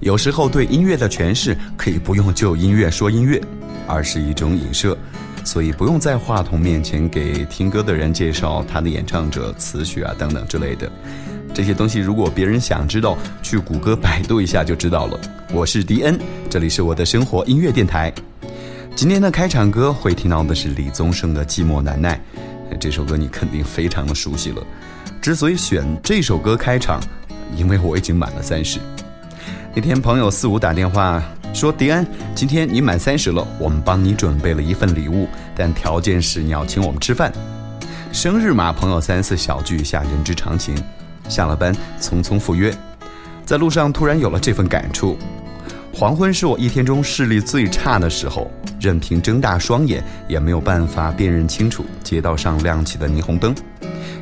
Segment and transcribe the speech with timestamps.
[0.00, 3.38] 有时候对音乐的诠释可以不用就音乐说音乐，
[3.86, 4.96] 而是一种影射，
[5.44, 10.90] 所以不用在话筒面前给听歌的人介绍他的演唱者、词曲啊等等之类的。
[11.52, 15.20] 这些东西如果别人想知道，去谷歌百度一下就知道了。
[15.52, 18.10] 我是迪恩，这里是我的生活音乐电台。
[18.96, 22.18] 今天的开场歌会听到的是李宗盛的《寂寞难耐》，
[22.78, 24.62] 这首歌你肯定非常的熟悉了。
[25.20, 27.02] 之所以选这首歌开场，
[27.54, 28.78] 因为我已经满了三十。
[29.72, 31.22] 那天朋友四五打电话
[31.54, 37.32] 说：“迪安，今天你满三十了，我们帮你准备了一份礼物，但条件是你要请我们吃饭。
[38.10, 40.74] 生日嘛，朋友三四小聚一下，人之常情。
[41.28, 42.74] 下了班匆匆赴约，
[43.44, 45.16] 在路上突然有了这份感触。
[45.94, 48.50] 黄昏是我一天中视力最差的时候，
[48.80, 53.54] 任凭睁大双眼也没有办法辨认清楚街道上亮起的霓虹灯。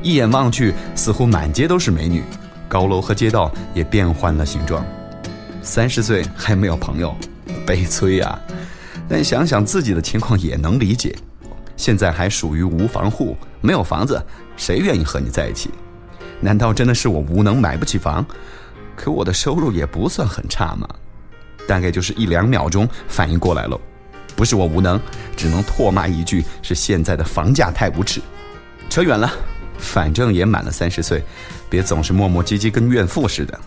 [0.02, 2.22] 一眼望去，似乎满街都是美女，
[2.68, 4.84] 高楼和街道也变换了形状。”
[5.62, 7.14] 三十岁还没有朋友，
[7.66, 8.38] 悲催啊！
[9.08, 11.14] 但想想自己的情况也能理解。
[11.76, 14.20] 现在还属于无房户，没有房子，
[14.56, 15.70] 谁愿意和你在一起？
[16.40, 18.24] 难道真的是我无能买不起房？
[18.96, 20.88] 可我的收入也不算很差嘛。
[21.66, 23.78] 大概就是一两秒钟反应过来了，
[24.34, 25.00] 不是我无能，
[25.36, 28.20] 只能唾骂一句：是现在的房价太无耻。
[28.88, 29.30] 扯远了，
[29.78, 31.22] 反正也满了三十岁，
[31.68, 33.60] 别总是磨磨唧唧，跟怨妇似的。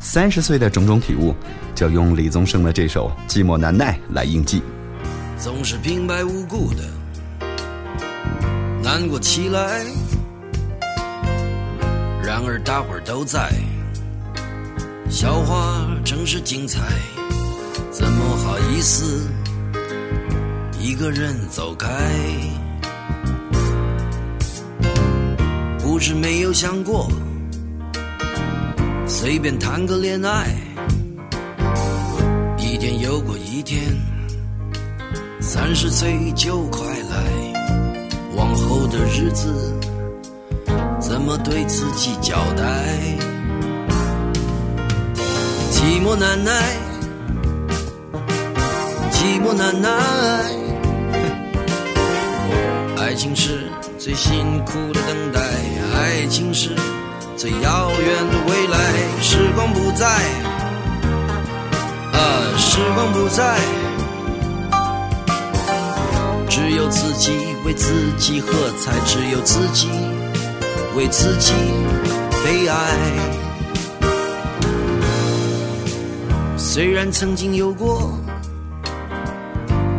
[0.00, 1.34] 三十岁的种种体悟，
[1.74, 4.62] 就用李宗盛的这首《寂寞难耐》来应记。
[5.36, 6.84] 总是平白无故的
[8.82, 9.84] 难过起来，
[12.22, 13.52] 然而大伙儿都在，
[15.10, 16.80] 笑话正是精彩，
[17.90, 19.28] 怎么好意思
[20.78, 21.88] 一个人走开？
[25.80, 27.10] 不是没有想过。
[29.08, 30.54] 随便谈个恋爱，
[32.58, 33.82] 一天又过一天，
[35.40, 37.16] 三十岁就快来，
[38.36, 39.74] 往后的日子
[41.00, 42.64] 怎么对自己交代？
[45.72, 46.76] 寂寞难耐，
[49.10, 49.88] 寂寞难耐，
[52.98, 55.40] 爱情是最辛苦的等待，
[55.94, 56.76] 爱情是。
[57.38, 58.78] 最遥远的未来，
[59.22, 60.04] 时光不再，
[62.12, 62.18] 啊，
[62.58, 63.60] 时光不再，
[66.48, 67.30] 只有自己
[67.64, 68.48] 为自己喝
[68.80, 69.88] 彩，只有自己
[70.96, 71.52] 为自己
[72.44, 72.76] 悲哀。
[76.56, 78.18] 虽然曾经有过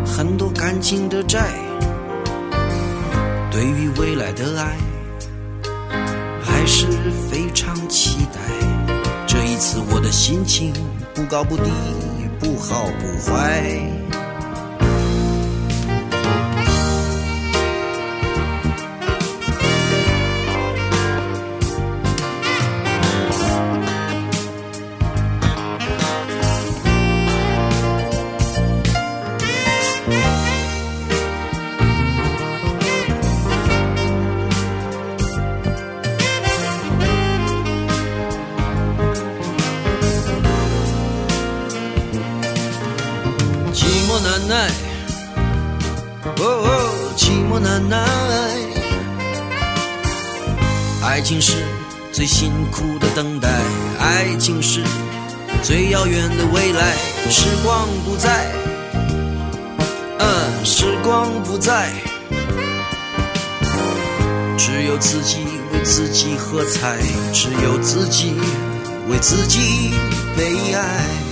[0.06, 1.54] 很多感情的债，
[3.50, 4.76] 对于未来的爱。
[6.60, 6.86] 还是
[7.32, 8.42] 非常期待，
[9.26, 10.74] 这一次我的心情
[11.16, 11.72] 不高不低，
[12.38, 13.99] 不好不坏。
[46.38, 47.98] 哦，寂寞难耐
[51.04, 51.54] 爱情是
[52.12, 53.50] 最辛苦的等待，
[54.00, 54.84] 爱情是
[55.64, 56.94] 最遥远的未来。
[57.30, 58.48] 时光不再，
[60.20, 61.92] 嗯，时光不再，
[64.58, 66.98] 只有自己为自己喝彩，
[67.34, 68.34] 只有自己
[69.10, 69.94] 为自己
[70.36, 71.29] 悲哀。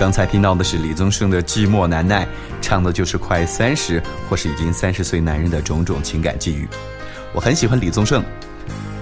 [0.00, 2.24] 刚才听到的是李宗盛的《寂寞难耐》，
[2.62, 6.66] 唱的就是快三十或是已经三十岁男人的种种情感际遇。
[7.34, 8.24] 我很喜欢李宗盛。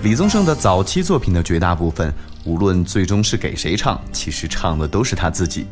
[0.03, 5.69] 李宗盛的早期作品的绝大部分，无论最终是给谁唱，其实唱的都是他自己。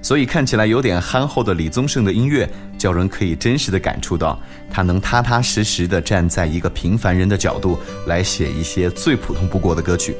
[0.00, 2.48] 所以看起来有点憨厚的李宗盛的音乐，
[2.78, 10.16] 叫人可以真实的感触到，他能踏踏实实的站在一个平凡人的角度来写一些最普通不过的歌曲。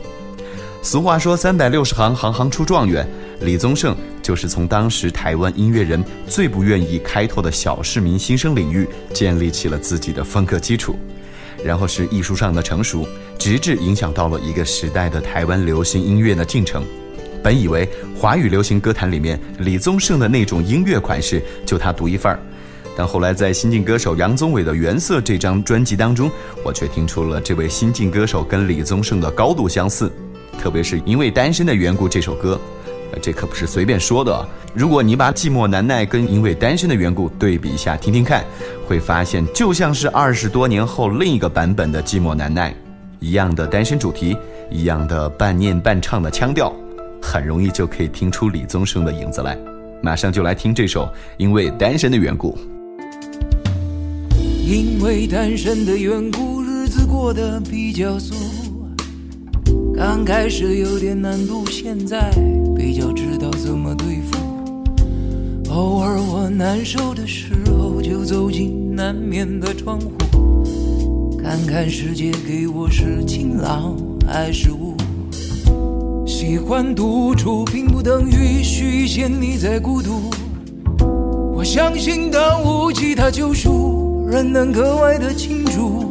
[0.85, 3.09] 俗话说三百六十行，行行出状元，
[3.43, 10.97] 李宗盛就是从当时台湾音乐人最不愿意开拓的小市民新生领域，建立起了自己的风格基础。
[11.65, 13.07] 然后是艺术上的成熟，
[13.39, 16.85] 直至影响到了一个时代的台湾流行音乐的进程。
[17.45, 17.89] 本以为
[18.19, 22.41] 华语流行歌坛里面李宗盛的那种音乐款式就他独一份儿，
[22.97, 26.29] 但后来在新晋歌手杨宗纬的《原色》这张专辑当中，
[26.65, 30.11] 我却听出了这位新晋歌手跟李宗盛的高度相似。
[30.63, 32.59] 特别是因为单身的缘故，这首歌
[33.21, 34.49] 这可不是随便说的。
[34.73, 38.45] 如果你把《寂寞难耐》跟《因为单身的缘故》对比一下，听听看，
[38.87, 42.71] 会发现就像是二十多年后另一个版本的《寂寞难耐》，
[43.19, 44.37] 一样的单身主题，
[44.71, 46.73] 一样的半念半唱的腔调，
[47.21, 49.59] 很容易就可以听出李宗盛的影子来。
[50.01, 51.07] 马上就来听这首
[51.39, 52.57] 《因为单身的缘故》。
[54.65, 58.72] 因为单身的缘故，日子过得比较俗。
[59.95, 62.31] 刚开始有点难度，现在
[62.77, 64.39] 比较知道怎么对付。
[65.71, 73.97] 偶尔我难受的时候，就走进南面的窗户，看看世界给我是晴朗
[74.27, 74.97] 还是雾。
[76.27, 80.31] 喜欢独处，并不等于虚显你在孤独。
[81.55, 86.02] 我相信当无其他救赎，人能格外的清楚。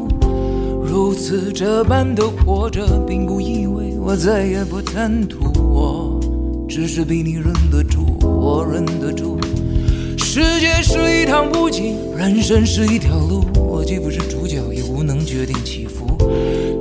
[0.91, 5.39] 如此这般的活着，并不意味我再也不贪图。
[5.57, 6.19] 我
[6.67, 9.39] 只是比你忍得住，我忍得住。
[10.17, 13.45] 世界是一趟不景，人生是一条路。
[13.55, 16.05] 我既不是主角，也无能决定起伏。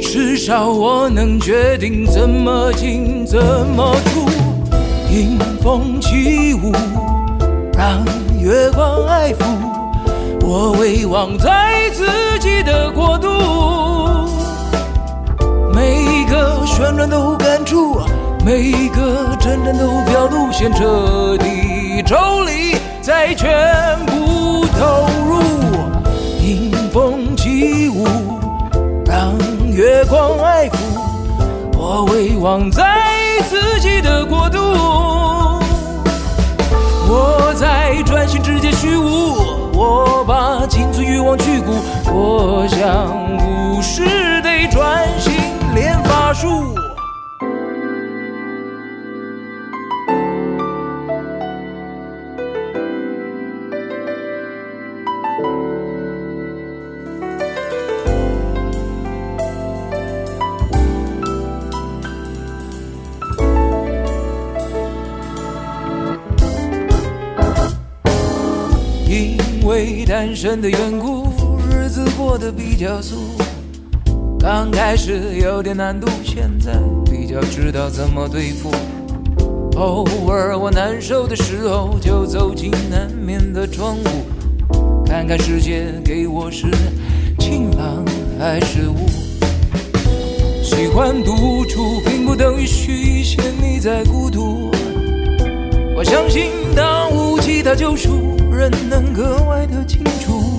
[0.00, 3.38] 至少我能决定怎么进，怎
[3.76, 4.28] 么出。
[5.14, 6.72] 迎风起舞，
[7.78, 8.04] 让
[8.42, 9.44] 月光爱抚。
[10.40, 12.04] 我未忘在自
[12.40, 13.79] 己的国度。
[16.30, 18.00] 个旋转都感触，
[18.44, 25.40] 每一个真正都表露，先彻底抽离，再全部投入。
[26.40, 28.06] 迎风起舞，
[29.04, 29.36] 让
[29.72, 30.76] 月光爱抚。
[31.76, 32.84] 我未忘在
[33.48, 34.58] 自己的国度。
[37.08, 39.34] 我在专心直接虚无，
[39.74, 41.72] 我把仅存欲望去骨。
[42.12, 45.04] 我想无视得转
[46.40, 46.48] 心。
[46.48, 46.74] 连法术。
[69.06, 71.28] 因为单身的缘故，
[71.70, 73.36] 日子过得比较俗。
[74.42, 76.72] 刚开始有点难度，现在
[77.04, 78.70] 比较知道怎么对付。
[79.76, 86.66] 偶尔我难受的时候，就走进南面的窗户，看看世界给我是
[87.38, 88.02] 晴朗
[88.38, 89.06] 还是雾。
[90.62, 94.70] 喜欢独处，并不等于虚显你在孤独。
[95.94, 100.58] 我相信，当无其他救赎，人能格外的清楚。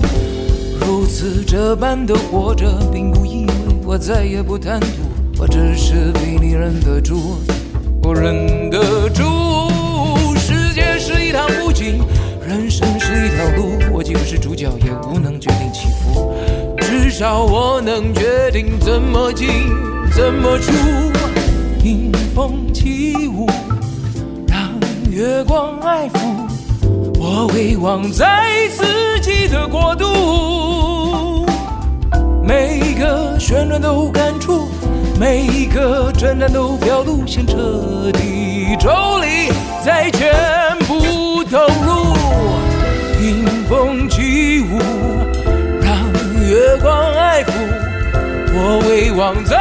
[0.80, 3.61] 如此这般的活着，并不意味。
[3.92, 4.86] 我再也不贪图，
[5.38, 7.36] 我只是比你忍得住，
[8.02, 9.22] 我忍得住。
[10.34, 12.00] 世界是一趟不景，
[12.48, 16.34] 人生是一条路，我既不是主角，也无能决定起伏。
[16.80, 19.46] 至少我能决定怎么进，
[20.10, 20.72] 怎么出。
[21.84, 23.46] 迎风起舞，
[24.46, 24.70] 让
[25.10, 26.18] 月光爱抚，
[27.20, 31.01] 我未忘在自己的国度。
[33.02, 34.68] 每一个旋转都感触，
[35.18, 39.50] 每一个震颤都表露，先彻底抽离，
[39.84, 40.32] 再全
[40.86, 42.14] 部投入。
[43.20, 44.78] 迎风起舞，
[45.82, 45.96] 让
[46.48, 47.50] 月光爱抚，
[48.54, 49.58] 我未忘在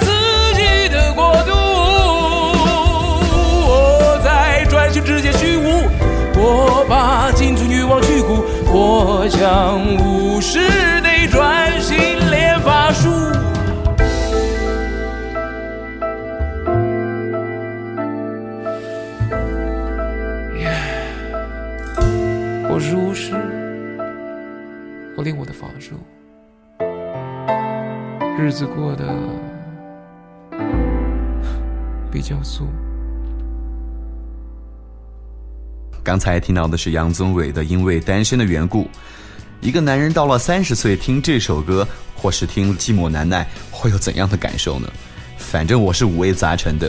[0.00, 0.06] 自
[0.54, 1.52] 己的国度。
[3.68, 5.82] 我在转身之间虚无，
[6.36, 8.42] 我把仅存欲望去骨，
[8.72, 10.58] 我将无视
[11.02, 11.57] 得转
[22.80, 23.32] 我是，
[25.16, 25.96] 我练我的法术，
[28.38, 29.04] 日子过得
[32.08, 32.68] 比较俗。
[36.04, 38.84] 刚才听到的是杨宗纬的《因为单身的缘故》。
[39.60, 43.42] 一个男人到了三十岁听这首歌，或是听《寂寞难耐》，
[43.72, 44.88] 会有怎样的感受呢？
[45.36, 46.88] 反正我是五味杂陈的。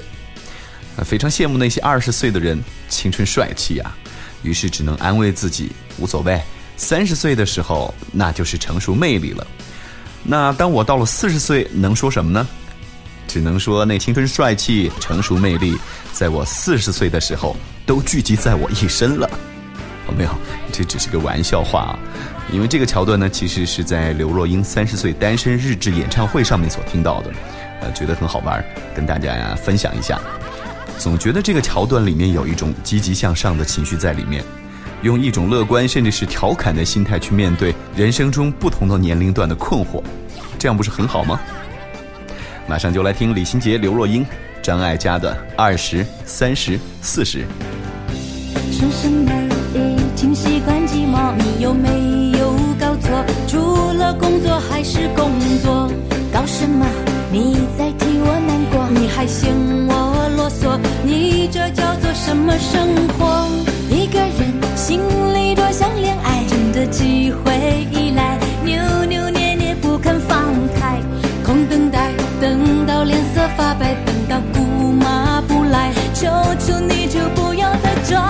[1.04, 3.98] 非常羡慕那些二十岁的人青春帅气啊，
[4.42, 6.40] 于是只能安慰自己无所谓。
[6.78, 9.46] 三十岁的时候，那就是成熟魅力了。
[10.24, 12.48] 那当我到了四十岁，能说什么呢？
[13.28, 15.78] 只能说那青春帅气、成熟魅力，
[16.14, 17.56] 在我四十岁的时候
[17.86, 19.30] 都聚集在我一身了。
[20.08, 20.30] 哦，没有，
[20.72, 22.00] 这只是个玩笑话啊。
[22.52, 27.32] 因为这个桥段呢，其实是在刘若英三十岁单身日志演唱会上面所听到的，
[27.82, 28.64] 呃，觉得很好玩，
[28.96, 30.20] 跟大家呀分享一下。
[31.00, 34.44] 总觉得这个桥段里面有一种积极向上的情绪在里面，
[35.02, 40.04] 用一种乐观甚至是调侃的心态去面对人生中不同的年龄段的困惑，
[40.60, 41.40] 这样不是很好吗？
[42.68, 44.26] 马上就来听李心洁、刘若英、
[44.62, 47.46] 张艾嘉的二十三十四十。
[48.70, 49.34] 深深的
[49.74, 53.26] 已经习惯寂寞，你有没有搞错？
[53.48, 53.58] 除
[53.98, 55.32] 了工作还是工
[55.64, 55.90] 作？
[56.32, 56.86] 搞什么？
[57.32, 58.88] 你在替我难过？
[58.90, 59.54] 你还嫌
[59.88, 60.19] 我
[60.50, 60.80] 嗦？
[61.04, 62.88] 你这叫做什么生
[63.18, 63.48] 活？
[63.90, 65.00] 一个人心
[65.34, 70.40] 里多想恋爱，真的机会一来，扭扭捏捏不肯放
[70.80, 71.00] 开，
[71.46, 76.28] 空等待，等到脸色发白，等到姑妈不来，求
[76.60, 78.22] 求你就不要再装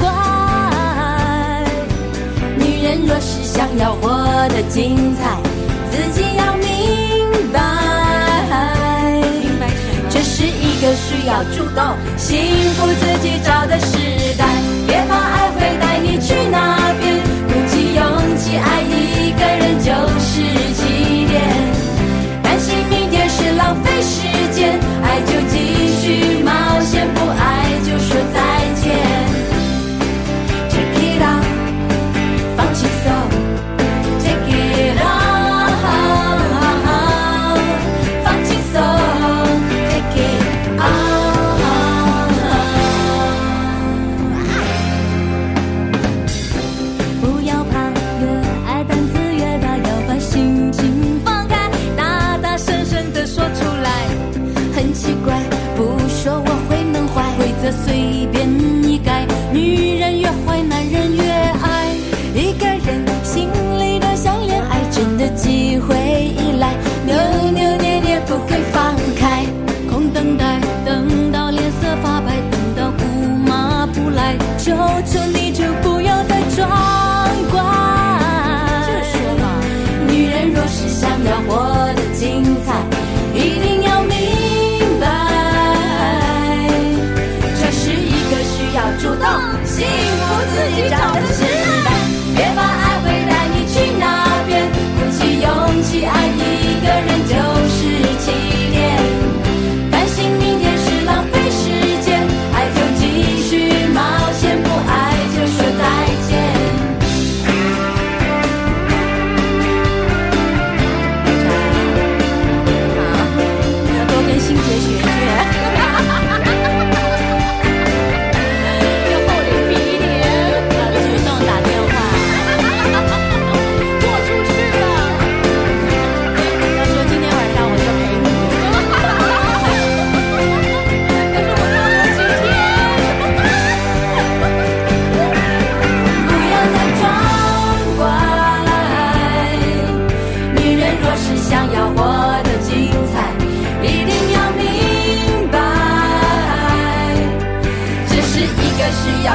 [0.00, 0.08] 乖。
[2.58, 4.08] 女人若是想要活
[4.48, 5.36] 得精彩，
[5.90, 6.66] 自己要明
[11.26, 11.82] 要主动
[12.16, 12.38] 幸
[12.74, 13.98] 福自己找的时
[14.38, 14.46] 代，
[14.86, 17.18] 别怕爱会带你去那边，
[17.48, 18.00] 鼓起勇
[18.38, 19.90] 气爱一个人就
[20.20, 20.30] 是
[20.74, 21.34] 起点。
[22.44, 24.22] 担心明天是浪费时
[24.54, 25.56] 间，爱就继
[26.00, 26.52] 续冒
[26.84, 27.45] 险，不爱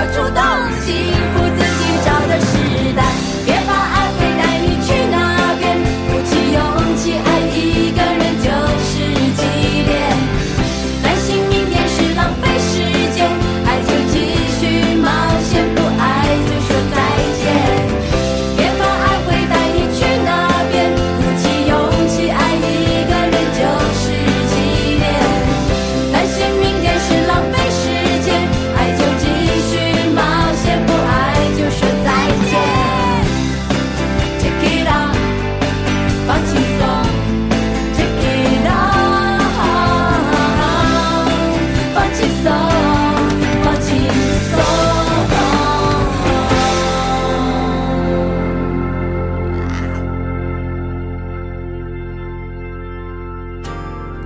[0.07, 0.40] 个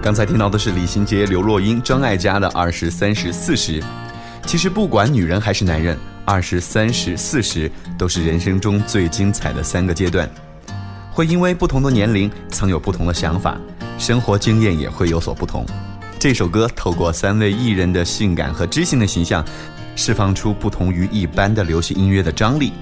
[0.06, 3.82] 刚才听到的是李心洁、刘若英、张艾嘉的二十三十四十。
[4.46, 10.30] 其实不管女人还是男人，二十三十四十都是人生中最精彩的三个阶段。
[11.12, 13.58] 会因为不同的年龄，曾有不同的想法，
[13.98, 15.66] 生活经验也会有所不同。
[16.20, 19.44] 这首歌透过三位艺人的性感和知性的形象，
[19.96, 22.74] 释放出不同于一般的流行音乐的张力。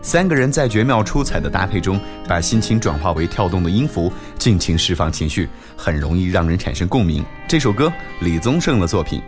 [0.00, 4.12] 三个人在绝妙出彩的搭配中，把心情转化为跳动的音符，
[4.42, 7.24] 尽情释放情绪，很容易让人产生共鸣。
[7.46, 9.22] 这首歌李宗盛的作品，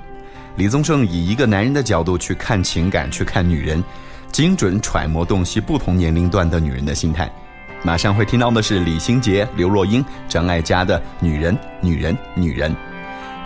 [0.57, 3.81] 李宗盛以一个男人的角度去看情感，去看女人，
[4.33, 7.33] 精准揣摩洞悉不同年龄段的女人的心态。
[7.85, 12.73] 马上会听到的是李心洁、刘若英、张艾嘉的《女人，女人，女人》。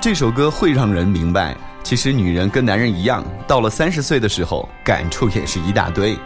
[0.01, 6.17] 这首歌会让人明白，其实女人跟男人一样，到了三十岁的时候，感触也是一大堆。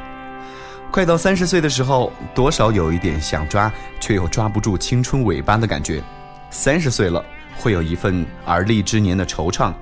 [0.92, 6.02] 快到三十岁的时候，多少有一点想抓却又抓不住青春尾巴的感觉。
[6.50, 7.24] 三十岁了，
[7.56, 9.72] 会有一份而立之年的惆怅。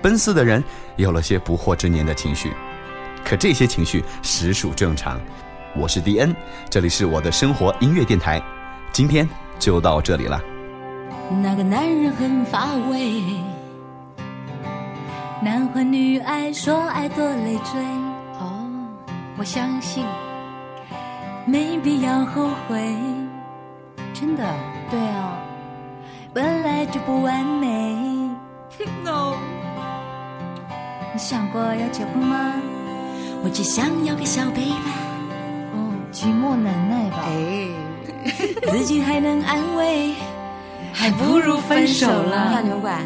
[0.00, 0.62] 奔四的人
[0.94, 2.52] 有了些不惑之年的情绪，
[3.24, 5.20] 可这些情绪实属正常。
[5.74, 6.32] 我是迪恩，
[6.70, 8.40] 这里是我的生活音乐电台，
[8.92, 10.40] 今天就到这里了。
[11.42, 13.20] 那个男人很乏味，
[15.42, 17.82] 男欢女爱，说爱多累赘。
[18.38, 18.70] 哦，
[19.36, 20.04] 我相信，
[21.46, 22.94] 没必要后悔。
[24.12, 24.42] 真的，
[24.90, 25.38] 对啊，
[26.34, 27.94] 本来就不完美。
[29.04, 29.34] no。
[31.12, 32.52] 你想过要结婚吗？
[33.44, 34.74] 我只想要个小 baby，
[35.72, 37.24] 哦，寂寞难耐吧？
[37.26, 37.68] 哎，
[38.70, 40.14] 自己还能安慰，
[40.92, 42.62] 还不如分手了要了。
[42.62, 43.00] 你们管？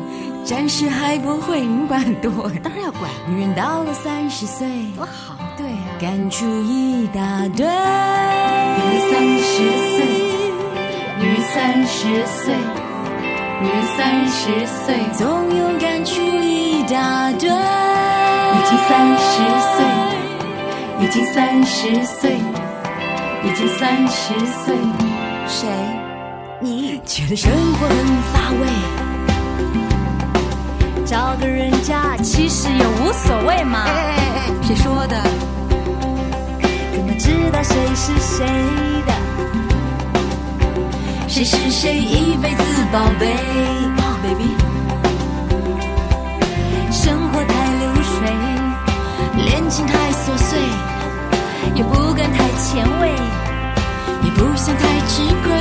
[0.45, 2.51] 暂时还不会，你们管很多。
[2.63, 4.67] 当然要管，女人到了三十岁，
[4.97, 5.37] 多好。
[6.01, 7.67] 感触一大堆。
[7.67, 7.71] 女
[8.89, 9.53] 人三十
[9.91, 10.01] 岁，
[11.21, 12.55] 女人三十岁，
[13.61, 17.51] 女人三十岁，总有感触一大堆。
[17.51, 17.53] 已
[18.65, 19.43] 经三十
[19.77, 19.85] 岁，
[21.01, 22.41] 已经三十岁，
[23.45, 24.75] 已经三十岁。
[25.47, 25.69] 谁？
[26.61, 27.95] 你觉得生活很
[28.33, 28.67] 乏味，
[31.05, 33.85] 找个人家其实也无所谓嘛。
[34.63, 35.21] 谁说的？
[37.21, 38.47] 知道谁是谁
[39.07, 39.13] 的？
[41.29, 43.35] 谁是谁一辈子宝贝、
[43.99, 44.57] 哦、，baby。
[46.91, 48.17] 生活太流水，
[49.37, 50.59] 恋情太琐碎，
[51.75, 53.13] 也不敢太前卫，
[54.25, 55.53] 也不想太吃亏。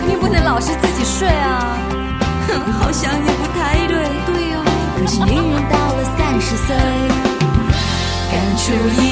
[0.00, 1.78] 肯定不能老是自己睡啊。
[2.48, 2.50] 哼，
[2.82, 3.94] 好像也不太对。
[4.26, 4.58] 对哦、
[4.98, 6.74] 可是女人到了三十岁，
[8.32, 9.04] 感触一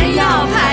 [0.00, 0.69] 人要害